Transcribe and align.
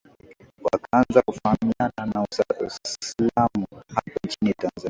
Wakaanza 0.71 1.21
kufaamiana 1.21 2.05
na 2.13 2.21
Uislamu 2.29 3.67
hapa 3.87 4.01
nchini 4.25 4.53
Tanzani 4.53 4.71